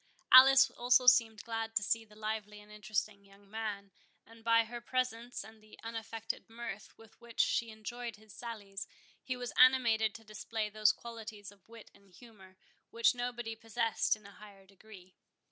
Alice 0.31 0.71
also 0.71 1.05
seemed 1.05 1.43
glad 1.43 1.75
to 1.75 1.83
see 1.83 2.03
the 2.03 2.15
lively 2.15 2.59
and 2.59 2.71
interesting 2.71 3.23
young 3.23 3.47
man; 3.47 3.91
and 4.25 4.43
by 4.43 4.63
her 4.63 4.81
presence, 4.81 5.43
and 5.43 5.61
the 5.61 5.77
unaffected 5.83 6.49
mirth 6.49 6.97
with 6.97 7.21
which 7.21 7.39
she 7.39 7.69
enjoyed 7.69 8.15
his 8.15 8.33
sallies, 8.33 8.87
he 9.21 9.37
was 9.37 9.53
animated 9.59 10.15
to 10.15 10.23
display 10.23 10.71
those 10.71 10.91
qualities 10.91 11.51
of 11.51 11.69
wit 11.69 11.91
and 11.93 12.15
humour, 12.15 12.57
which 12.89 13.13
nobody 13.13 13.55
possessed 13.55 14.15
in 14.15 14.25
a 14.25 14.31
higher 14.31 14.65
degree. 14.65 15.13